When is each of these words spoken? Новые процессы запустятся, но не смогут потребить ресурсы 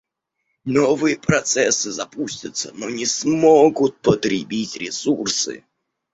Новые 0.65 1.15
процессы 1.15 1.91
запустятся, 1.91 2.71
но 2.73 2.89
не 2.89 3.05
смогут 3.05 4.01
потребить 4.01 4.75
ресурсы 4.77 5.63